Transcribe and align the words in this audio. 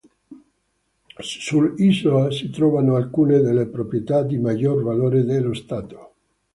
Sull'isola 1.19 2.31
si 2.31 2.49
trovano 2.49 2.95
alcune 2.95 3.39
delle 3.39 3.67
proprietà 3.67 4.23
di 4.23 4.39
maggior 4.39 4.81
valore 4.81 5.21
dello 5.23 5.53
Stato. 5.53 6.13